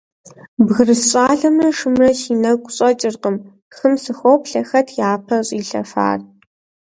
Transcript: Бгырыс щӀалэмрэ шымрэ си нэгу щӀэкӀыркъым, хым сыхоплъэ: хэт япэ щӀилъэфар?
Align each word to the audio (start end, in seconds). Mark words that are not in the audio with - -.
Бгырыс 0.65 1.01
щӀалэмрэ 1.09 1.69
шымрэ 1.77 2.09
си 2.19 2.33
нэгу 2.41 2.73
щӀэкӀыркъым, 2.75 3.35
хым 3.75 3.93
сыхоплъэ: 4.03 4.61
хэт 4.69 4.87
япэ 5.11 5.37
щӀилъэфар? 5.47 6.19